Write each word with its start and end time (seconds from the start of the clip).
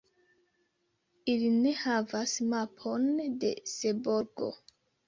Ili 1.35 1.51
ne 1.59 1.75
havas 1.83 2.35
mapon 2.55 3.09
de 3.47 3.57
Seborgo. 3.79 4.55